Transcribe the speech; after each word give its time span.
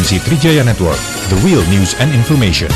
frekuensi 0.00 0.20
Trijaya 0.24 0.64
Network, 0.64 0.98
the 1.28 1.36
real 1.44 1.62
news 1.68 1.94
and 2.00 2.12
information. 2.14 2.68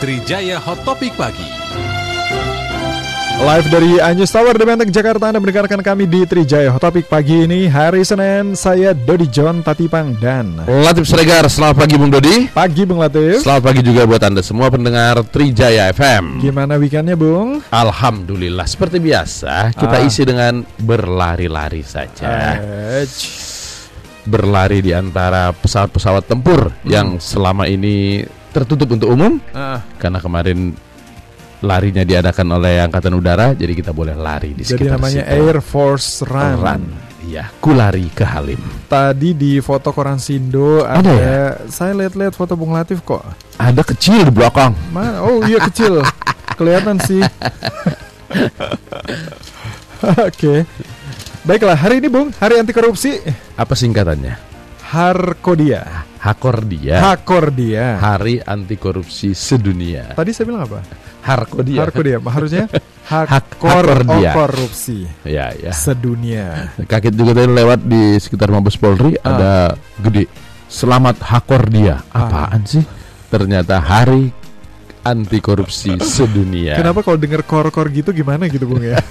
Trijaya 0.00 0.58
Hot 0.58 0.78
Topic 0.84 1.12
Pagi. 1.16 1.61
Live 3.38 3.72
dari 3.72 3.96
Anjus 3.96 4.28
Tower 4.28 4.52
di 4.52 4.68
Menteng, 4.68 4.92
Jakarta 4.92 5.32
Anda 5.32 5.40
mendengarkan 5.40 5.80
kami 5.80 6.04
di 6.04 6.28
Trijaya. 6.28 6.68
Hot 6.68 6.84
Topic 6.84 7.08
pagi 7.08 7.48
ini 7.48 7.64
Hari 7.64 8.04
Senin, 8.04 8.52
saya 8.52 8.92
Dodi 8.92 9.24
John 9.26 9.64
Tatipang 9.64 10.12
dan 10.18 10.60
Latif 10.68 11.08
Sregar, 11.08 11.48
selamat 11.48 11.80
pagi 11.80 11.96
Bung 11.96 12.12
Dodi. 12.12 12.52
Pagi 12.52 12.84
Bung 12.84 13.00
Latif. 13.00 13.40
Selamat 13.40 13.62
pagi 13.64 13.80
juga 13.80 14.04
buat 14.04 14.20
Anda 14.20 14.42
semua 14.42 14.68
pendengar 14.68 15.24
Trijaya 15.24 15.88
FM 15.88 16.38
Gimana 16.38 16.76
weekendnya 16.76 17.16
Bung? 17.16 17.64
Alhamdulillah, 17.72 18.68
seperti 18.68 19.00
biasa 19.00 19.72
kita 19.72 19.96
Ah. 19.96 20.04
isi 20.04 20.22
dengan 20.22 20.60
berlari-lari 20.76 21.80
saja. 21.80 22.58
Eh, 22.60 23.06
Berlari 24.22 24.78
di 24.78 24.92
antara 24.92 25.50
pesawat-pesawat 25.50 26.28
tempur 26.28 26.70
yang 26.84 27.16
selama 27.18 27.66
ini 27.66 28.22
tertutup 28.52 28.92
untuk 28.92 29.10
umum. 29.10 29.40
Ah, 29.50 29.82
Karena 29.96 30.22
kemarin 30.22 30.78
larinya 31.62 32.02
diadakan 32.02 32.58
oleh 32.58 32.82
Angkatan 32.82 33.14
Udara 33.14 33.54
Jadi 33.54 33.72
kita 33.78 33.94
boleh 33.94 34.18
lari 34.18 34.50
di 34.52 34.66
Jadi 34.66 34.82
sekitar 34.82 34.98
namanya 34.98 35.22
situ. 35.24 35.38
Air 35.38 35.56
Force 35.62 36.26
Run, 36.26 36.58
Run. 36.58 36.82
Iya, 37.22 37.54
kulari 37.62 38.10
ke 38.10 38.26
Halim 38.26 38.58
Tadi 38.90 39.30
di 39.32 39.62
foto 39.62 39.94
koran 39.94 40.18
Sindo 40.18 40.82
Ada 40.82 40.98
ada, 40.98 41.12
ya? 41.14 41.46
Saya 41.70 41.94
lihat-lihat 41.94 42.34
foto 42.34 42.58
Bung 42.58 42.74
Latif 42.74 42.98
kok 43.06 43.22
Ada 43.62 43.86
kecil 43.86 44.26
di 44.26 44.32
belakang 44.34 44.74
Mana? 44.90 45.22
Oh 45.22 45.38
iya 45.46 45.62
kecil 45.62 46.02
Kelihatan 46.58 46.98
sih 46.98 47.22
Oke 50.26 50.66
Baiklah, 51.46 51.78
hari 51.78 52.02
ini 52.02 52.10
Bung, 52.10 52.34
hari 52.42 52.58
anti 52.58 52.74
korupsi 52.74 53.22
Apa 53.54 53.78
singkatannya? 53.78 54.50
Harkodia 54.92 56.04
Hakordia 56.22 57.02
Hakordia 57.02 57.98
Hari 57.98 58.38
Anti 58.38 58.78
Korupsi 58.78 59.34
Sedunia. 59.34 60.14
Tadi 60.14 60.30
saya 60.30 60.46
bilang 60.46 60.62
apa? 60.64 60.78
Harkodia. 61.22 61.82
Harkodia, 61.82 62.18
harusnya 62.22 62.66
Hak- 63.06 63.30
hakor 63.34 63.82
hakordia. 63.86 64.30
korupsi 64.30 65.06
Ya, 65.22 65.50
ya. 65.52 65.70
sedunia. 65.74 66.74
Kaget 66.82 67.14
juga 67.14 67.34
tadi 67.34 67.50
lewat 67.50 67.80
di 67.82 68.18
sekitar 68.18 68.50
Mabes 68.50 68.74
Polri 68.74 69.18
Ah. 69.18 69.26
ada 69.28 69.52
gede. 69.98 70.26
Selamat 70.66 71.18
Hakordia. 71.20 72.02
Ah. 72.10 72.26
Apaan 72.26 72.62
sih? 72.64 72.82
Ternyata 73.28 73.78
Hari 73.78 74.30
Anti 75.02 75.38
Korupsi 75.38 75.98
Sedunia. 76.14 76.78
Kenapa 76.78 77.02
kalau 77.02 77.18
dengar 77.18 77.42
kor-kor 77.42 77.90
gitu 77.90 78.10
gimana 78.10 78.46
gitu 78.46 78.66
Bung 78.66 78.82
ya? 78.82 78.98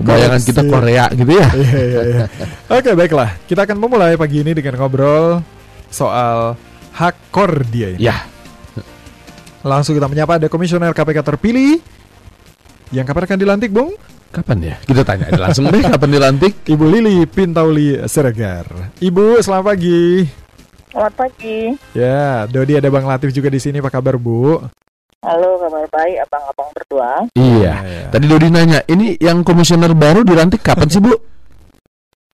Bayangan 0.00 0.40
kita. 0.42 0.60
Korea 0.66 1.04
gitu 1.12 1.32
ya. 1.32 1.48
Iya 1.54 1.80
iya 1.80 2.02
iya. 2.02 2.24
Oke 2.70 2.90
baiklah, 2.92 3.30
kita 3.46 3.64
akan 3.66 3.76
memulai 3.78 4.18
pagi 4.18 4.42
ini 4.42 4.52
dengan 4.52 4.80
ngobrol 4.80 5.40
soal 5.88 6.58
hakordia 6.96 7.94
ini. 7.94 8.00
Ya, 8.02 8.26
Langsung 9.66 9.98
kita 9.98 10.06
menyapa 10.06 10.38
ada 10.38 10.46
komisioner 10.46 10.94
KPK 10.94 11.26
terpilih 11.26 11.82
yang 12.94 13.02
kapan 13.02 13.26
akan 13.26 13.38
dilantik 13.42 13.74
Bung? 13.74 13.98
kapan 14.30 14.58
ya? 14.62 14.74
Kita 14.84 15.00
tanya 15.00 15.32
aja 15.32 15.48
langsung 15.48 15.66
deh 15.72 15.80
kapan 15.80 16.10
dilantik. 16.12 16.52
Ibu 16.76 16.84
Lili 16.92 17.24
Pintauli 17.24 17.98
Siregar. 18.04 18.68
Ibu, 19.00 19.40
selamat 19.40 19.64
pagi. 19.64 20.28
Selamat 20.92 21.14
pagi. 21.16 21.58
Ya, 21.96 22.44
Dodi 22.44 22.76
ada 22.76 22.92
Bang 22.92 23.08
Latif 23.08 23.32
juga 23.32 23.48
di 23.48 23.56
sini. 23.56 23.80
Apa 23.80 23.88
kabar 23.88 24.20
Bu? 24.20 24.60
Halo, 25.24 25.56
kabar 25.58 25.86
baik 25.88 26.16
abang-abang 26.28 26.70
berdua. 26.76 27.10
Iya. 27.32 27.72
Ya, 27.72 27.74
ya. 27.82 28.06
Tadi 28.12 28.24
Dodi 28.28 28.48
nanya, 28.52 28.80
ini 28.90 29.16
yang 29.16 29.40
komisioner 29.40 29.96
baru 29.96 30.20
dilantik 30.22 30.60
kapan 30.60 30.88
sih, 30.92 31.00
Bu? 31.00 31.16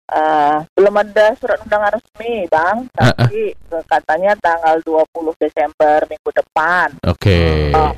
Eh, 0.09 0.57
belum 0.73 0.95
ada 0.97 1.37
surat 1.37 1.61
undangan 1.61 1.93
resmi, 1.93 2.49
Bang. 2.49 2.89
Ah, 2.97 3.13
Tapi 3.13 3.53
eh, 3.53 3.83
katanya 3.85 4.33
tanggal 4.41 4.81
20 4.81 5.05
Desember 5.37 6.01
minggu 6.09 6.31
depan. 6.33 6.87
Oke. 7.05 7.69
Oh. 7.77 7.93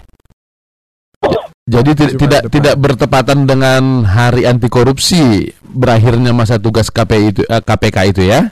Jadi 1.71 1.91
tidak 1.95 2.43
depan. 2.49 2.51
tidak 2.51 2.75
bertepatan 2.81 3.47
dengan 3.47 4.03
Hari 4.03 4.43
Anti 4.43 4.67
Korupsi 4.67 5.47
berakhirnya 5.63 6.35
masa 6.35 6.59
tugas 6.59 6.91
KPI 6.91 7.25
itu 7.31 7.41
eh, 7.47 7.63
KPK 7.63 7.97
itu 8.11 8.21
ya? 8.27 8.51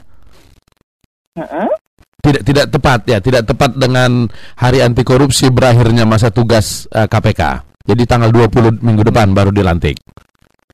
Mm-mm. 1.36 1.68
Tidak 2.20 2.44
tidak 2.44 2.66
tepat 2.68 3.00
ya, 3.08 3.18
tidak 3.24 3.48
tepat 3.48 3.80
dengan 3.80 4.28
Hari 4.60 4.84
Anti 4.84 5.08
Korupsi 5.08 5.48
berakhirnya 5.48 6.04
masa 6.04 6.28
tugas 6.28 6.84
eh, 6.92 7.08
KPK. 7.08 7.64
Jadi 7.88 8.04
tanggal 8.06 8.30
20 8.30 8.84
minggu 8.84 9.08
depan 9.08 9.32
baru 9.32 9.50
dilantik. 9.50 9.98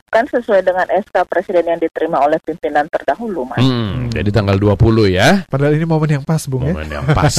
Kan 0.09 0.25
sesuai 0.31 0.63
dengan 0.63 0.87
SK 0.89 1.27
Presiden 1.27 1.75
yang 1.75 1.79
diterima 1.79 2.23
oleh 2.23 2.39
pimpinan 2.39 2.87
terdahulu, 2.87 3.45
Mas. 3.45 3.61
Hmm, 3.61 4.09
jadi 4.09 4.31
tanggal 4.31 4.57
20 4.57 5.11
ya. 5.11 5.43
Padahal 5.45 5.75
ini 5.75 5.85
momen 5.85 6.09
yang 6.19 6.25
pas 6.25 6.43
Bung 6.49 6.65
ya. 6.65 6.73
Momen 6.73 6.89
yang 6.89 7.05
pas. 7.13 7.35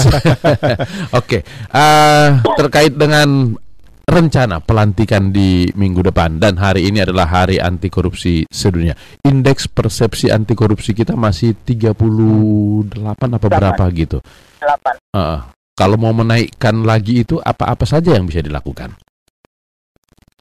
Oke, 1.18 1.42
eh, 1.72 2.28
terkait 2.56 2.94
dengan 2.94 3.58
rencana 4.06 4.62
pelantikan 4.62 5.34
di 5.34 5.66
minggu 5.74 5.98
depan 5.98 6.38
dan 6.38 6.56
hari 6.62 6.86
ini 6.86 7.02
adalah 7.02 7.26
hari 7.26 7.58
anti 7.58 7.90
korupsi 7.90 8.46
sedunia. 8.46 8.94
Indeks 9.26 9.66
persepsi 9.66 10.30
anti 10.30 10.54
korupsi 10.54 10.94
kita 10.94 11.18
masih 11.18 11.58
38 11.58 12.86
apa 13.18 13.46
berapa 13.50 13.84
gitu. 13.90 14.22
8. 14.62 15.02
Eh, 15.10 15.38
kalau 15.74 15.96
mau 15.98 16.14
menaikkan 16.14 16.86
lagi 16.86 17.26
itu 17.26 17.42
apa-apa 17.42 17.84
saja 17.84 18.14
yang 18.14 18.24
bisa 18.24 18.40
dilakukan? 18.40 18.94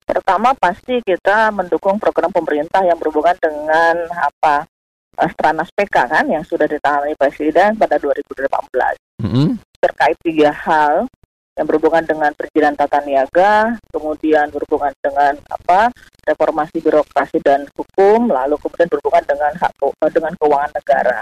Pertama 0.05 0.53
pasti 0.53 1.01
kita 1.01 1.49
mendukung 1.49 1.97
program 1.97 2.29
pemerintah 2.29 2.85
yang 2.85 2.95
berhubungan 3.01 3.33
dengan 3.41 4.05
apa? 4.13 4.69
eh, 5.17 5.29
Stranas 5.33 5.73
PK 5.73 5.95
kan 6.11 6.25
yang 6.29 6.45
sudah 6.45 6.69
ditangani 6.69 7.17
Presiden 7.17 7.73
pada 7.79 7.97
2018. 7.97 8.45
Mm-mm. 9.25 9.57
terkait 9.79 10.17
tiga 10.21 10.51
hal 10.51 11.07
yang 11.55 11.65
berhubungan 11.71 12.03
dengan 12.03 12.31
perizinan 12.35 12.75
tata 12.75 12.99
niaga, 13.07 13.79
kemudian 13.87 14.51
berhubungan 14.51 14.91
dengan 14.99 15.39
apa 15.47 15.87
reformasi 16.27 16.83
birokrasi 16.83 17.39
dan 17.39 17.63
hukum, 17.79 18.27
lalu 18.27 18.59
kemudian 18.59 18.91
berhubungan 18.91 19.23
dengan 19.23 19.51
hak 19.55 19.71
eh, 19.79 20.11
dengan 20.11 20.33
keuangan 20.35 20.71
negara. 20.75 21.19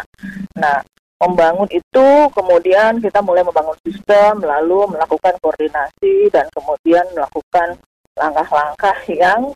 Nah, 0.58 0.82
membangun 1.22 1.70
itu 1.70 2.08
kemudian 2.34 2.98
kita 2.98 3.22
mulai 3.22 3.46
membangun 3.46 3.78
sistem, 3.86 4.42
lalu 4.42 4.90
melakukan 4.98 5.38
koordinasi 5.38 6.34
dan 6.34 6.50
kemudian 6.50 7.06
melakukan 7.14 7.78
langkah-langkah 8.18 8.98
yang 9.10 9.54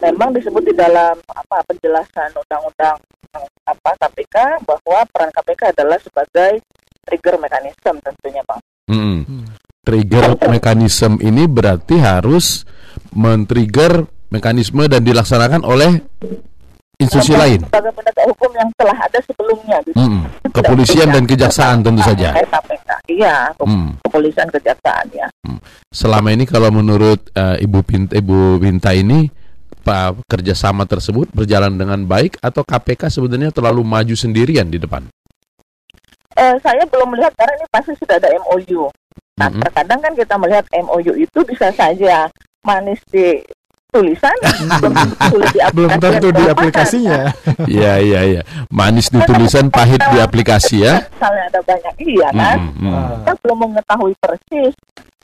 memang 0.00 0.32
disebut 0.32 0.72
di 0.72 0.74
dalam 0.76 1.16
apa 1.32 1.64
penjelasan 1.68 2.32
undang-undang 2.36 2.96
apa 3.64 3.90
KPK 3.96 4.64
bahwa 4.64 4.98
peran 5.08 5.32
KPK 5.32 5.72
adalah 5.72 5.98
sebagai 6.00 6.60
trigger 7.04 7.36
mechanism 7.40 8.00
tentunya 8.00 8.42
bang. 8.44 8.60
Mm-mm. 8.88 9.20
Hmm. 9.24 9.43
Trigger 9.84 10.40
mekanisme 10.48 11.20
ini 11.20 11.44
berarti 11.44 12.00
harus 12.00 12.64
men-trigger 13.12 14.08
mekanisme 14.32 14.88
dan 14.88 15.04
dilaksanakan 15.04 15.62
oleh 15.62 16.00
institusi 16.96 17.36
lain. 17.36 17.62
Sebagai 17.68 17.92
penegak 17.92 18.26
hukum 18.32 18.50
yang 18.56 18.70
telah 18.80 18.96
ada 18.96 19.18
sebelumnya. 19.22 19.76
Gitu. 19.84 19.96
Mm-mm. 19.98 20.22
Kepolisian 20.50 21.08
dan 21.12 21.24
kejaksaan 21.28 21.84
tentu 21.84 22.02
saja. 22.02 22.32
KPK, 22.32 22.90
iya, 23.10 23.50
Hmm. 23.60 23.98
kepolisian 24.06 24.48
kejaksaan 24.50 25.06
ya. 25.12 25.26
Selama 25.92 26.32
ini 26.32 26.48
kalau 26.48 26.72
menurut 26.72 27.30
eh, 27.34 27.62
Ibu 27.62 27.80
Pinta, 27.84 28.12
Ibu 28.16 28.58
Pinta 28.62 28.90
ini 28.96 29.28
Pak 29.84 30.24
kerjasama 30.24 30.88
tersebut 30.88 31.28
berjalan 31.36 31.76
dengan 31.76 32.08
baik 32.08 32.40
atau 32.40 32.64
KPK 32.64 33.12
sebenarnya 33.12 33.52
terlalu 33.52 33.84
maju 33.84 34.16
sendirian 34.16 34.64
di 34.64 34.80
depan? 34.80 35.04
Eh, 36.34 36.56
saya 36.64 36.82
belum 36.90 37.14
melihat 37.14 37.30
karena 37.38 37.52
ini 37.54 37.66
pasti 37.70 37.92
sudah 37.94 38.18
ada 38.18 38.26
MOU. 38.42 38.90
Nah, 39.34 39.48
Mm-mm. 39.50 39.62
terkadang 39.66 39.98
kan 39.98 40.12
kita 40.14 40.34
melihat 40.38 40.66
MOU 40.70 41.12
itu 41.18 41.38
bisa 41.42 41.74
saja 41.74 42.30
manis 42.62 43.02
di 43.10 43.42
tulisan, 43.94 44.34
belum 45.74 45.90
tentu 46.02 46.34
di 46.34 46.44
aplikasinya. 46.50 47.30
Iya 47.70 48.02
iya 48.02 48.20
iya. 48.26 48.42
Manis 48.70 49.06
di 49.06 49.22
tulisan, 49.22 49.70
pahit 49.70 50.02
di 50.10 50.18
aplikasi 50.18 50.82
ya. 50.82 50.98
Misalnya 51.14 51.42
ada 51.46 51.60
banyak 51.62 51.94
iya 52.02 52.28
kan. 52.34 52.58
Mm. 52.74 52.90
Ah. 52.90 53.10
kita 53.22 53.32
belum 53.42 53.58
mengetahui 53.70 54.14
persis 54.18 54.74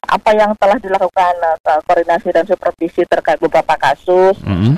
apa 0.07 0.31
yang 0.33 0.51
telah 0.57 0.79
dilakukan 0.81 1.35
eh, 1.45 1.81
koordinasi 1.87 2.29
dan 2.33 2.45
supervisi 2.49 3.05
terkait 3.07 3.39
beberapa 3.39 3.77
kasus 3.77 4.39
Mm-mm. 4.43 4.75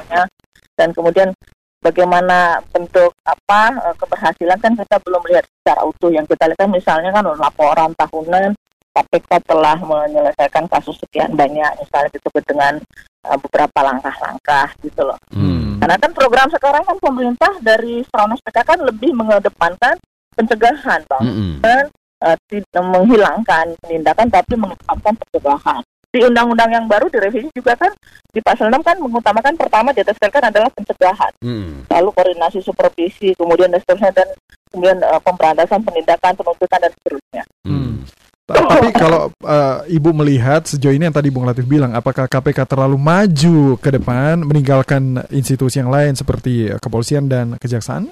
dan 0.76 0.88
kemudian 0.90 1.30
bagaimana 1.78 2.58
bentuk 2.74 3.14
apa 3.22 3.70
eh, 3.86 3.94
keberhasilan 3.96 4.58
kan 4.58 4.72
kita 4.74 4.96
belum 5.00 5.20
melihat 5.24 5.46
secara 5.46 5.86
utuh 5.86 6.10
yang 6.10 6.26
kita 6.26 6.50
lihat 6.50 6.58
kan 6.58 6.70
misalnya 6.70 7.10
kan 7.14 7.24
laporan 7.38 7.90
tahunan 7.94 8.52
KPK 8.92 9.30
telah 9.48 9.76
menyelesaikan 9.80 10.68
kasus 10.68 11.00
sekian 11.00 11.32
banyak 11.32 11.70
misalnya 11.80 12.10
disebut 12.12 12.44
dengan 12.44 12.76
eh, 13.24 13.38
beberapa 13.40 13.78
langkah-langkah 13.80 14.68
gitu 14.84 15.02
loh. 15.02 15.18
Mm. 15.32 15.80
Karena 15.80 15.96
kan 15.98 16.10
program 16.14 16.48
sekarang 16.52 16.84
kan 16.86 16.96
pemerintah 17.00 17.52
dari 17.58 18.04
Stranas 18.06 18.38
PK 18.44 18.58
kan 18.62 18.78
lebih 18.84 19.10
mengedepankan 19.16 19.96
pencegahan 20.32 21.00
bang 21.08 21.24
Mm-mm. 21.24 21.52
dan 21.60 21.88
eh, 22.22 22.36
tidak 22.48 22.84
menghilangkan 22.84 23.66
penindakan 23.82 24.28
tapi 24.28 24.54
mengedepankan 24.56 25.14
pencegahan. 25.18 25.82
di 26.12 26.20
undang-undang 26.20 26.68
yang 26.68 26.84
baru 26.84 27.08
direvisi 27.08 27.48
juga 27.56 27.72
kan 27.72 27.88
di 28.28 28.44
pasal 28.44 28.68
6 28.68 28.84
kan 28.84 29.00
mengutamakan 29.00 29.56
pertama 29.56 29.96
ditekankan 29.96 30.52
adalah 30.52 30.68
pencegahan, 30.76 31.32
Hmm. 31.40 31.88
lalu 31.88 32.12
koordinasi 32.12 32.60
supervisi, 32.60 33.32
kemudian 33.32 33.72
dan 33.72 33.80
seterusnya 33.80 34.12
dan 34.12 34.28
kemudian 34.68 35.00
eh, 35.00 35.20
pemberantasan 35.24 35.80
penindakan 35.80 36.36
penuntutan 36.36 36.84
dan 36.84 36.92
seterusnya. 37.00 37.42
Hmm. 37.64 38.04
Ta- 38.42 38.58
Tapi 38.58 38.90
kalau 38.90 39.30
eh, 39.46 39.96
Ibu 39.96 40.10
melihat 40.10 40.66
sejauh 40.66 40.90
ini 40.90 41.06
yang 41.06 41.14
tadi 41.14 41.30
Bung 41.30 41.46
Latif 41.46 41.62
bilang, 41.62 41.94
apakah 41.94 42.26
KPK 42.26 42.66
terlalu 42.66 42.98
maju 42.98 43.78
ke 43.78 43.90
depan 43.94 44.42
meninggalkan 44.42 45.22
institusi 45.30 45.78
yang 45.78 45.94
lain 45.94 46.18
seperti 46.18 46.74
kepolisian 46.82 47.30
dan 47.30 47.54
kejaksaan? 47.62 48.10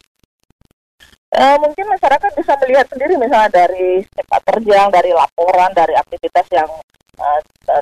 Eh, 1.30 1.56
mungkin 1.62 1.86
masyarakat 1.86 2.30
bisa 2.34 2.58
melihat 2.62 2.86
sendiri 2.90 3.14
misalnya 3.14 3.50
dari 3.50 4.02
sepak 4.14 4.42
terjang, 4.50 4.90
dari 4.90 5.10
laporan, 5.14 5.70
dari 5.74 5.94
aktivitas 5.98 6.46
yang 6.54 6.66
eh, 7.18 7.40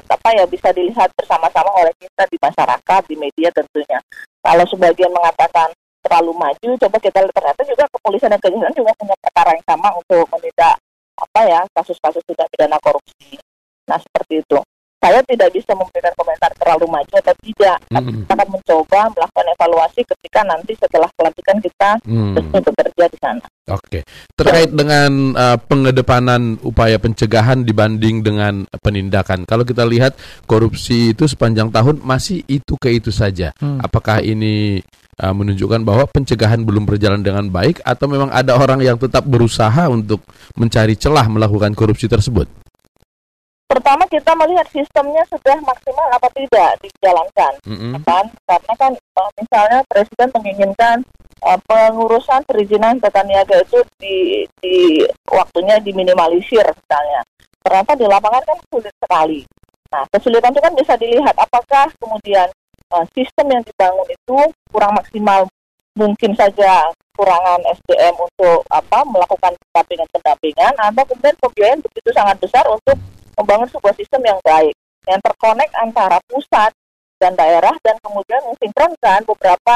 apa 0.09 0.29
ya 0.33 0.45
bisa 0.49 0.73
dilihat 0.73 1.12
bersama-sama 1.17 1.69
oleh 1.81 1.93
kita 2.00 2.25
di 2.33 2.37
masyarakat, 2.41 3.00
di 3.09 3.17
media 3.17 3.49
tentunya. 3.53 4.00
Kalau 4.41 4.65
sebagian 4.69 5.12
mengatakan 5.12 5.69
terlalu 6.00 6.33
maju, 6.33 6.71
coba 6.81 6.97
kita 6.97 7.25
lihat 7.25 7.37
ternyata 7.37 7.61
juga 7.69 7.85
kepolisian 7.93 8.33
dan 8.33 8.41
kejaksaan 8.41 8.73
juga 8.77 8.93
punya 8.97 9.17
perkara 9.21 9.50
yang 9.53 9.67
sama 9.69 9.89
untuk 9.97 10.25
menindak 10.33 10.77
apa 11.19 11.41
ya 11.50 11.61
kasus-kasus 11.75 12.23
tindak 12.23 12.47
pidana 12.55 12.79
korupsi. 12.79 13.35
Nah 13.91 13.99
seperti 13.99 14.47
itu. 14.47 14.59
Saya 14.99 15.23
tidak 15.31 15.55
bisa 15.55 15.73
memberikan 15.79 16.11
komentar 16.19 16.50
terlalu 16.59 16.91
maju 16.91 17.15
atau 17.23 17.35
tidak. 17.47 17.79
Tapi 17.87 18.11
kita 18.19 18.33
akan 18.35 18.49
mencoba 18.50 19.00
melakukan 19.15 19.47
evaluasi 19.55 20.00
ketika 20.03 20.41
nanti 20.43 20.73
setelah 20.75 21.06
pelantikan 21.15 21.59
kita 21.62 21.91
Hmm. 22.03 22.35
resmi 22.35 22.59
bekerja 22.59 23.05
di 23.06 23.19
sana. 23.23 23.45
Oke, 23.69 24.00
terkait 24.35 24.73
dengan 24.73 25.37
uh, 25.37 25.59
pengedepanan 25.61 26.56
upaya 26.65 26.97
pencegahan 26.99 27.62
dibanding 27.62 28.25
dengan 28.27 28.65
penindakan. 28.83 29.45
Kalau 29.45 29.62
kita 29.62 29.87
lihat 29.87 30.17
korupsi 30.49 31.12
itu 31.12 31.29
sepanjang 31.29 31.71
tahun 31.71 32.00
masih 32.03 32.43
itu 32.49 32.75
ke 32.81 32.99
itu 32.99 33.15
saja. 33.15 33.55
Hmm. 33.61 33.79
Apakah 33.79 34.19
ini 34.25 34.83
uh, 35.23 35.35
menunjukkan 35.37 35.85
bahwa 35.85 36.11
pencegahan 36.11 36.65
belum 36.65 36.89
berjalan 36.89 37.23
dengan 37.23 37.47
baik 37.53 37.85
atau 37.85 38.11
memang 38.11 38.33
ada 38.35 38.56
orang 38.56 38.83
yang 38.83 38.97
tetap 38.99 39.23
berusaha 39.29 39.87
untuk 39.87 40.25
mencari 40.59 40.99
celah 40.99 41.29
melakukan 41.31 41.71
korupsi 41.77 42.11
tersebut? 42.11 42.68
Pertama 43.69 44.09
kita 44.09 44.32
melihat 44.32 44.65
sistemnya 44.73 45.20
sudah 45.29 45.61
maksimal 45.61 46.09
apa 46.09 46.32
tidak 46.32 46.81
dijalankan, 46.81 47.53
Mm-mm. 47.69 48.00
kan? 48.00 48.25
Karena 48.49 48.75
kan 48.81 48.93
eh, 48.97 49.31
misalnya 49.37 49.79
presiden 49.85 50.29
menginginkan 50.32 50.97
eh, 51.44 51.61
pengurusan 51.69 52.49
perizinan 52.49 52.97
tata 52.97 53.20
niaga 53.29 53.61
itu 53.61 53.85
di, 54.00 54.49
di 54.65 55.05
waktunya 55.29 55.76
diminimalisir 55.85 56.65
misalnya. 56.65 57.20
Ternyata 57.61 57.93
di 57.93 58.09
lapangan 58.09 58.41
kan 58.49 58.59
sulit 58.73 58.94
sekali. 59.05 59.44
Nah 59.93 60.09
kesulitan 60.17 60.56
itu 60.56 60.64
kan 60.64 60.73
bisa 60.73 60.97
dilihat 60.97 61.37
apakah 61.37 61.93
kemudian 62.00 62.49
eh, 62.97 63.05
sistem 63.12 63.53
yang 63.53 63.62
dibangun 63.69 64.09
itu 64.09 64.37
kurang 64.73 64.97
maksimal, 64.97 65.44
mungkin 65.93 66.32
saja 66.32 66.88
kurangan 67.21 67.61
SDM 67.69 68.17
untuk 68.17 68.64
apa 68.73 69.05
melakukan 69.05 69.53
pendampingan-pendampingan, 69.61 70.73
atau 70.73 71.05
kemudian 71.05 71.37
pembiayaan 71.37 71.85
begitu 71.85 72.09
sangat 72.17 72.41
besar 72.41 72.64
untuk 72.64 72.97
membangun 73.38 73.70
sebuah 73.70 73.94
sistem 73.94 74.23
yang 74.26 74.38
baik, 74.43 74.75
yang 75.06 75.20
terkonek 75.23 75.70
antara 75.79 76.19
pusat 76.26 76.75
dan 77.19 77.35
daerah 77.35 77.75
dan 77.82 77.99
kemudian 78.02 78.43
mensinkronkan 78.46 79.23
beberapa 79.26 79.75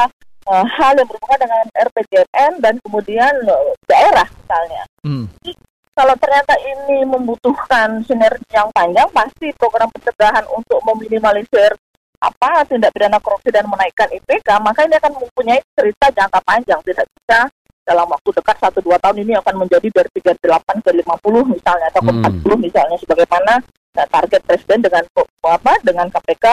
eh, 0.51 0.65
hal 0.79 0.93
yang 0.99 1.07
berhubungan 1.07 1.39
dengan 1.43 1.63
RPJMN 1.75 2.51
dan 2.59 2.75
kemudian 2.83 3.33
eh, 3.47 3.73
daerah 3.87 4.27
misalnya. 4.27 4.83
Hmm. 5.03 5.25
Kalau 5.93 6.15
ternyata 6.17 6.57
ini 6.57 7.05
membutuhkan 7.05 8.01
sinergi 8.09 8.49
yang 8.49 8.65
panjang, 8.73 9.05
pasti 9.13 9.53
program 9.53 9.85
pencegahan 9.93 10.41
untuk 10.49 10.81
meminimalisir 10.89 11.77
apa 12.17 12.65
tindak 12.65 12.89
pidana 12.95 13.19
korupsi 13.19 13.53
dan 13.53 13.67
menaikkan 13.69 14.09
IPK, 14.09 14.47
maka 14.63 14.87
ini 14.87 14.95
akan 14.97 15.13
mempunyai 15.21 15.61
cerita 15.75 16.07
jangka 16.09 16.39
panjang, 16.47 16.79
tidak 16.87 17.05
bisa 17.13 17.39
dalam 17.83 18.07
waktu 18.07 18.29
dekat 18.31 18.55
1-2 18.59 18.95
tahun 18.99 19.17
ini 19.27 19.33
akan 19.43 19.55
menjadi 19.59 19.87
dari 19.91 20.09
38 20.19 20.85
ke 20.87 20.91
50 21.03 21.55
misalnya 21.55 21.87
atau 21.91 22.01
ke 22.03 22.11
Hmm. 22.11 22.23
40 22.43 22.65
misalnya 22.65 22.97
sebagaimana 22.99 23.53
eh, 23.99 24.07
target 24.07 24.41
presiden 24.47 24.79
dengan 24.79 25.03
apa 25.43 25.73
dengan 25.83 26.07
KPK 26.07 26.45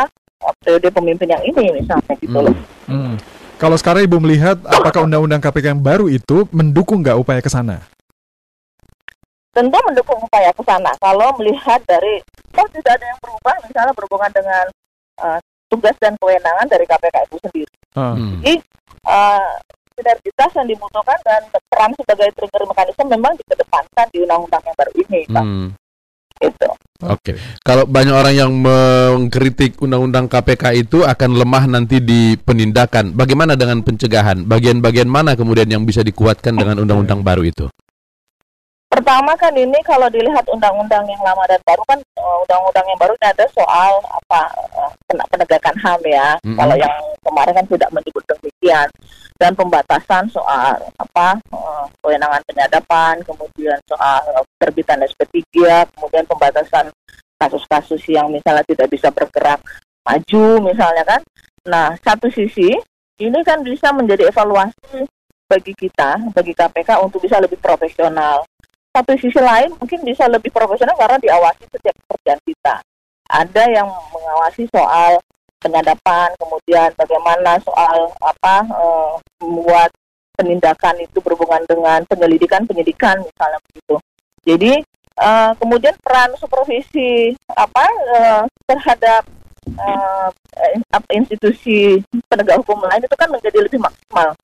eh, 0.42 0.54
periode 0.62 0.88
pemimpin 0.90 1.28
yang 1.30 1.42
ini 1.46 1.82
misalnya 1.82 2.12
gitu 2.18 2.38
loh. 2.38 2.54
Hmm. 2.90 3.14
Kalau 3.60 3.76
sekarang 3.76 4.08
Ibu 4.08 4.18
melihat 4.24 4.56
apakah 4.66 5.04
undang-undang 5.04 5.38
KPK 5.38 5.76
yang 5.76 5.84
baru 5.84 6.08
itu 6.08 6.48
mendukung 6.50 7.04
nggak 7.04 7.20
upaya 7.20 7.40
ke 7.44 7.52
sana? 7.52 7.84
tentu 9.50 9.78
mendukung 9.82 10.18
upaya 10.22 10.50
ke 10.54 10.62
sana. 10.62 10.94
Kalau 11.02 11.34
melihat 11.38 11.82
dari 11.84 12.22
oh 12.54 12.68
tidak 12.70 12.98
ada 12.98 13.06
yang 13.06 13.20
berubah, 13.20 13.54
misalnya 13.66 13.92
berhubungan 13.94 14.32
dengan 14.32 14.64
eh, 15.26 15.38
tugas 15.70 15.96
dan 15.98 16.14
kewenangan 16.18 16.66
dari 16.70 16.84
KPK 16.86 17.16
itu 17.30 17.36
sendiri. 17.46 17.74
Ah. 17.94 18.14
Hmm. 18.14 18.38
Eh, 18.46 18.58
sinergitas 20.00 20.50
yang 20.56 20.66
dibutuhkan 20.66 21.18
dan 21.20 21.40
peran 21.68 21.92
sebagai 22.00 22.32
trigger 22.32 22.64
mekanisme 22.64 23.04
memang 23.12 23.32
dikedepankan 23.36 24.06
di 24.08 24.18
undang-undang 24.24 24.62
yang 24.64 24.76
baru 24.80 24.92
ini, 24.96 25.20
Pak. 25.28 25.44
Hmm. 25.44 25.68
Gitu. 26.40 26.68
Oke, 27.04 27.32
kalau 27.60 27.84
banyak 27.84 28.16
orang 28.16 28.32
yang 28.32 28.52
mengkritik 28.52 29.76
undang-undang 29.80 30.24
KPK 30.24 30.72
itu 30.72 31.04
akan 31.04 31.36
lemah 31.36 31.64
nanti 31.68 32.00
di 32.00 32.36
penindakan. 32.40 33.12
Bagaimana 33.12 33.60
dengan 33.60 33.84
pencegahan? 33.84 34.48
Bagian-bagian 34.48 35.08
mana 35.08 35.36
kemudian 35.36 35.68
yang 35.68 35.84
bisa 35.84 36.00
dikuatkan 36.00 36.56
dengan 36.56 36.80
undang-undang 36.80 37.20
baru 37.20 37.44
itu? 37.44 37.68
Pertama 39.00 39.32
kan 39.32 39.56
ini 39.56 39.80
kalau 39.80 40.12
dilihat 40.12 40.44
undang-undang 40.44 41.08
yang 41.08 41.24
lama 41.24 41.40
dan 41.48 41.56
baru 41.64 41.80
kan 41.88 41.96
eh, 41.96 42.36
undang-undang 42.44 42.84
yang 42.84 43.00
baru 43.00 43.16
ada 43.24 43.48
soal 43.48 44.04
apa 44.04 44.52
eh, 44.76 44.92
pen- 45.08 45.24
penegakan 45.32 45.76
HAM 45.80 46.00
ya. 46.04 46.28
Mm-mm. 46.44 46.60
Kalau 46.60 46.76
yang 46.76 46.94
kemarin 47.24 47.54
kan 47.56 47.66
tidak 47.72 47.90
menyebut 47.96 48.24
demikian 48.28 48.88
dan 49.40 49.56
pembatasan 49.56 50.28
soal 50.28 50.76
apa 51.00 51.40
eh, 51.40 51.84
kewenangan 52.04 52.44
penyadapan, 52.44 53.14
kemudian 53.24 53.80
soal 53.88 54.20
terbitan 54.60 55.00
SP3, 55.00 55.88
kemudian 55.96 56.28
pembatasan 56.28 56.92
kasus-kasus 57.40 58.04
yang 58.12 58.28
misalnya 58.28 58.68
tidak 58.68 58.92
bisa 58.92 59.08
bergerak 59.08 59.64
maju 60.04 60.60
misalnya 60.60 61.08
kan. 61.08 61.24
Nah, 61.64 61.96
satu 62.04 62.28
sisi 62.28 62.76
ini 63.16 63.40
kan 63.48 63.64
bisa 63.64 63.96
menjadi 63.96 64.28
evaluasi 64.28 65.08
bagi 65.48 65.72
kita, 65.72 66.20
bagi 66.36 66.52
KPK 66.52 67.00
untuk 67.00 67.24
bisa 67.24 67.40
lebih 67.40 67.56
profesional 67.56 68.44
satu 68.90 69.12
sisi 69.18 69.38
lain 69.38 69.70
mungkin 69.78 70.00
bisa 70.02 70.26
lebih 70.26 70.50
profesional 70.50 70.98
karena 70.98 71.18
diawasi 71.22 71.62
setiap 71.70 71.94
pekerjaan 72.06 72.40
kita. 72.42 72.74
Ada 73.30 73.62
yang 73.70 73.86
mengawasi 74.10 74.66
soal 74.74 75.22
penyadapan, 75.62 76.34
kemudian 76.40 76.90
bagaimana 76.98 77.62
soal 77.62 78.10
apa 78.18 78.56
eh, 78.66 79.12
membuat 79.44 79.90
penindakan 80.34 80.96
itu 81.04 81.20
berhubungan 81.22 81.62
dengan 81.68 82.02
penyelidikan 82.08 82.66
penyidikan 82.66 83.22
misalnya 83.22 83.62
begitu. 83.70 83.94
Jadi 84.42 84.72
eh, 85.20 85.50
kemudian 85.62 85.94
peran 86.02 86.34
supervisi 86.34 87.38
apa 87.54 87.86
eh, 87.86 88.42
terhadap 88.66 89.22
apa, 90.90 91.08
institusi 91.14 92.00
penegak 92.26 92.60
hukum 92.64 92.80
lain 92.84 93.02
itu 93.04 93.16
kan 93.16 93.28
menjadi 93.30 93.58
lebih 93.60 93.80
maksimal 93.80 94.34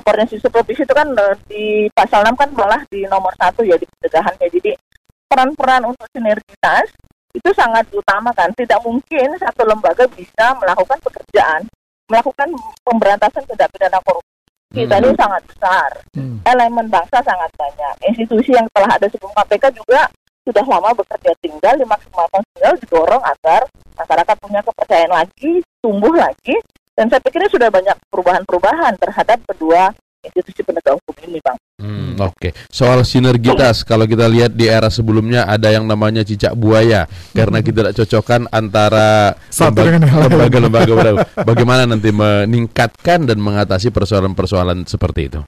koordinasi 0.00 0.40
supervisi 0.40 0.88
itu 0.88 0.94
kan 0.96 1.04
eh, 1.12 1.36
di 1.52 1.64
pasal 1.92 2.24
6 2.24 2.32
kan 2.32 2.48
malah 2.56 2.80
di 2.88 3.04
nomor 3.04 3.36
satu 3.36 3.60
ya 3.60 3.76
di 3.76 3.84
pencegahannya. 3.84 4.48
Jadi 4.48 4.72
peran-peran 5.28 5.84
untuk 5.84 6.08
sinergitas 6.16 6.88
itu 7.36 7.50
sangat 7.52 7.84
diutamakan. 7.92 8.56
Tidak 8.56 8.80
mungkin 8.80 9.36
satu 9.36 9.68
lembaga 9.68 10.08
bisa 10.16 10.56
melakukan 10.56 10.96
pekerjaan, 11.04 11.68
melakukan 12.08 12.48
pemberantasan 12.80 13.44
tindak 13.44 13.68
pidana 13.68 14.00
korupsi. 14.00 14.32
Kita 14.72 14.96
Hmm. 14.96 15.04
ini 15.04 15.12
sangat 15.20 15.42
besar. 15.44 15.90
Hmm. 16.16 16.40
Elemen 16.48 16.88
bangsa 16.88 17.20
sangat 17.20 17.52
banyak. 17.60 17.94
Institusi 18.08 18.56
yang 18.56 18.64
telah 18.72 18.96
ada 18.96 19.04
sebelum 19.12 19.32
KPK 19.36 19.76
juga 19.76 20.08
sudah 20.42 20.64
lama 20.66 20.90
bekerja 20.98 21.32
tinggal 21.38 21.74
dimaksimalkan 21.78 22.42
tinggal 22.54 22.74
didorong 22.82 23.22
agar 23.22 23.62
masyarakat 23.94 24.36
punya 24.42 24.60
kepercayaan 24.66 25.12
lagi, 25.12 25.52
tumbuh 25.78 26.14
lagi 26.14 26.56
dan 26.98 27.08
saya 27.08 27.22
pikir 27.24 27.46
ini 27.46 27.50
sudah 27.50 27.68
banyak 27.72 27.96
perubahan-perubahan 28.12 28.98
terhadap 29.00 29.38
kedua 29.48 29.94
institusi 30.22 30.62
penegak 30.62 30.94
hukum 31.02 31.18
ini, 31.26 31.42
Bang. 31.42 31.58
Hmm, 31.82 32.14
Oke, 32.22 32.54
soal 32.70 33.02
sinergitas 33.02 33.82
kalau 33.82 34.06
kita 34.06 34.30
lihat 34.30 34.54
di 34.54 34.70
era 34.70 34.86
sebelumnya 34.86 35.50
ada 35.50 35.66
yang 35.74 35.82
namanya 35.82 36.22
cicak 36.22 36.54
buaya 36.54 37.10
karena 37.34 37.58
kita 37.58 37.90
tidak 37.90 37.94
cocokkan 37.98 38.46
antara 38.54 39.34
lembaga-lembaga 40.30 40.92
baru. 40.94 41.16
Bagaimana 41.42 41.90
nanti 41.90 42.14
meningkatkan 42.14 43.26
dan 43.26 43.42
mengatasi 43.42 43.90
persoalan-persoalan 43.90 44.86
seperti 44.86 45.20
itu? 45.26 45.40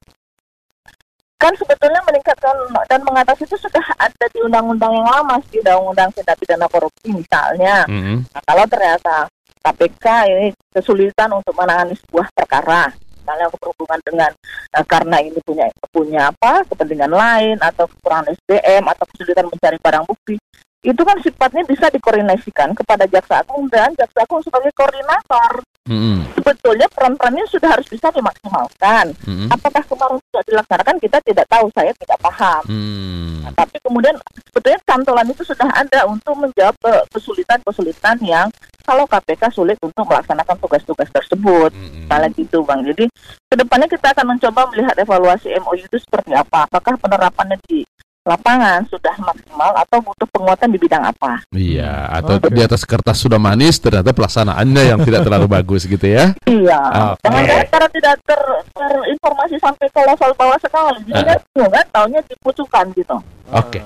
Kan 1.38 1.52
sebetulnya 1.58 2.00
meningkatkan 2.08 2.54
dan 2.88 3.00
mengatasi 3.04 3.44
itu 3.44 3.58
sudah 3.58 3.84
ada 3.98 4.26
di 4.32 4.38
undang-undang 4.40 4.92
yang 4.94 5.08
lama, 5.08 5.36
di 5.50 5.60
undang-undang 5.60 6.08
tindak 6.14 6.38
pidana 6.40 6.66
korupsi 6.70 7.10
misalnya. 7.12 7.84
Hmm. 7.90 8.24
Nah, 8.32 8.42
kalau 8.46 8.64
ternyata 8.70 9.16
KPK 9.64 10.06
ini 10.28 10.48
kesulitan 10.72 11.32
untuk 11.32 11.56
menangani 11.56 11.96
sebuah 11.96 12.28
perkara, 12.32 12.92
misalnya 13.24 13.48
berhubungan 13.48 14.00
dengan 14.04 14.30
eh, 14.76 14.84
karena 14.84 15.16
ini 15.24 15.40
punya 15.40 15.66
punya 15.88 16.28
apa 16.28 16.60
kepentingan 16.68 17.12
lain 17.12 17.56
atau 17.60 17.88
kekurangan 17.88 18.32
SDM 18.36 18.84
atau 18.84 19.04
kesulitan 19.08 19.48
mencari 19.48 19.78
barang 19.80 20.04
bukti, 20.04 20.36
itu 20.84 21.00
kan 21.00 21.16
sifatnya 21.24 21.64
bisa 21.64 21.88
dikoordinasikan 21.88 22.76
kepada 22.76 23.08
jaksa 23.08 23.40
agung 23.40 23.64
dan 23.72 23.96
jaksa 23.96 24.28
agung 24.28 24.44
sebagai 24.44 24.68
koordinator. 24.76 25.64
Mm-mm. 25.84 26.24
Sebetulnya 26.40 26.88
peran-perannya 26.88 27.44
sudah 27.52 27.76
harus 27.76 27.84
bisa 27.92 28.08
dimaksimalkan. 28.08 29.12
Mm-mm. 29.28 29.52
Apakah 29.52 29.84
kemarin 29.84 30.16
sudah 30.32 30.44
dilaksanakan 30.48 30.96
kita 30.96 31.18
tidak 31.20 31.44
tahu, 31.44 31.68
saya 31.76 31.92
tidak 32.00 32.18
paham. 32.24 32.62
Mm. 32.72 33.44
Nah, 33.44 33.52
tapi 33.52 33.76
kemudian 33.84 34.16
sebetulnya 34.48 34.80
cantolan 34.88 35.28
itu 35.28 35.42
sudah 35.44 35.68
ada 35.68 36.00
untuk 36.08 36.34
menjawab 36.40 36.72
ke- 36.80 37.04
kesulitan-kesulitan 37.12 38.16
yang 38.24 38.48
kalau 38.84 39.04
KPK 39.08 39.52
sulit 39.52 39.76
untuk 39.80 40.04
melaksanakan 40.08 40.56
tugas-tugas 40.56 41.08
tersebut. 41.12 41.72
Misalnya 41.76 42.28
gitu 42.32 42.64
Bang. 42.64 42.80
Jadi 42.84 43.04
ke 43.48 43.54
depannya 43.56 43.88
kita 43.88 44.12
akan 44.16 44.36
mencoba 44.36 44.68
melihat 44.72 44.96
evaluasi 44.96 45.52
MOU 45.60 45.84
itu 45.84 45.96
seperti 46.00 46.32
apa. 46.32 46.64
Apakah 46.64 46.96
penerapannya 46.96 47.60
di 47.68 47.84
lapangan 48.24 48.80
sudah 48.88 49.12
maksimal 49.20 49.68
atau 49.76 50.00
butuh 50.00 50.24
penguatan 50.32 50.72
di 50.72 50.78
bidang 50.80 51.04
apa? 51.04 51.44
Iya, 51.52 52.08
atau 52.08 52.40
Oke. 52.40 52.48
di 52.56 52.60
atas 52.64 52.88
kertas 52.88 53.20
sudah 53.20 53.36
manis, 53.36 53.76
ternyata 53.76 54.16
pelaksanaannya 54.16 54.82
yang 54.96 54.98
tidak 55.04 55.28
terlalu 55.28 55.44
bagus 55.44 55.84
gitu 55.84 56.08
ya. 56.08 56.32
Iya. 56.48 56.80
Oke. 57.12 57.20
Jangan-jangan 57.20 57.66
karena 57.68 57.88
tidak 57.92 58.14
ter, 58.24 58.40
terinformasi 58.72 59.56
sampai 59.60 59.86
ke 59.92 60.00
level 60.00 60.32
bawah 60.40 60.58
sekali. 60.58 61.00
Jadi 61.04 61.20
Ah. 61.20 61.24
kan 61.28 61.38
bingung 61.52 61.72
kan, 61.76 61.86
taunya 61.92 62.20
dipucukan 62.24 62.84
gitu. 62.96 63.16
Oke, 63.52 63.80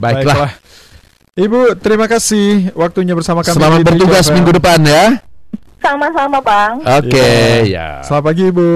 baiklah. 0.00 0.56
Ibu, 1.32 1.76
terima 1.80 2.08
kasih 2.08 2.72
waktunya 2.72 3.12
bersama 3.12 3.44
kami. 3.44 3.56
Selamat 3.60 3.78
di 3.80 3.86
bertugas 3.92 4.26
minggu 4.32 4.56
depan 4.56 4.80
ya. 4.88 5.20
Sama-sama 5.84 6.38
Bang. 6.40 6.80
Oke, 6.80 7.28
ya. 7.68 8.00
Selamat 8.00 8.24
pagi 8.32 8.48
Ibu. 8.48 8.68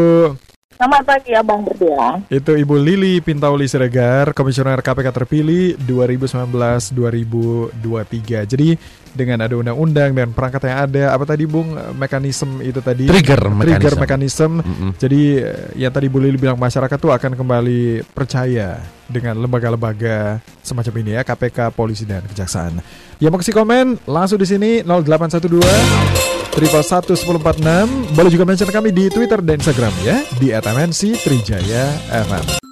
Selamat 0.76 1.08
pagi 1.08 1.32
Abang 1.32 1.64
berdua. 1.64 2.20
Itu 2.28 2.52
Ibu 2.52 2.76
Lili 2.76 3.16
Pintauli 3.24 3.64
Siregar, 3.64 4.36
Komisioner 4.36 4.84
KPK 4.84 5.08
terpilih 5.08 5.72
2019-2023. 5.88 8.44
Jadi 8.44 8.76
dengan 9.16 9.40
ada 9.40 9.56
undang-undang 9.56 10.12
dan 10.12 10.28
perangkat 10.36 10.68
yang 10.68 10.78
ada, 10.84 11.02
apa 11.16 11.24
tadi 11.24 11.48
Bung, 11.48 11.72
mekanisme 11.96 12.60
itu 12.60 12.84
tadi? 12.84 13.08
Trigger 13.08 13.40
Trigger 13.64 13.96
mekanisme. 13.96 14.60
Mm-mm. 14.60 14.90
Jadi 15.00 15.40
eh, 15.40 15.72
yang 15.80 15.90
tadi 15.90 16.12
Bu 16.12 16.20
Lili 16.20 16.36
bilang 16.36 16.60
masyarakat 16.60 17.00
tuh 17.00 17.10
akan 17.16 17.32
kembali 17.32 18.04
percaya 18.12 18.78
dengan 19.08 19.40
lembaga-lembaga 19.40 20.44
semacam 20.60 20.94
ini 21.00 21.16
ya, 21.16 21.24
KPK, 21.24 21.72
polisi 21.72 22.04
dan 22.04 22.20
kejaksaan. 22.28 22.78
Ya 23.16 23.32
mau 23.32 23.40
kasih 23.40 23.56
komen 23.56 24.04
langsung 24.04 24.36
di 24.36 24.44
sini 24.44 24.84
0812 24.84 26.36
triple 26.52 26.84
satu 26.84 27.16
sepuluh 27.16 27.40
empat 27.40 27.64
enam. 27.64 27.88
Boleh 28.12 28.28
juga 28.28 28.44
mention 28.44 28.68
kami 28.68 28.92
di 28.92 29.08
Twitter 29.08 29.40
dan 29.40 29.56
Instagram 29.56 29.92
ya 30.04 30.20
di 30.36 30.52
@mnc 30.52 31.16
Trijaya 31.24 31.84
FM. 32.12 32.65